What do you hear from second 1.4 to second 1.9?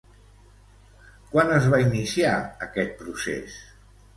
es va